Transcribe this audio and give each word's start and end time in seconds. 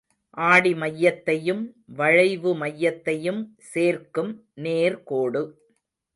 ஆடி 0.37 0.73
மையத்தையும் 0.73 1.61
வளைவுமையத்தையும் 1.97 3.41
சேர்க்கும் 3.71 4.33
நேர்க்கோடு. 4.55 5.43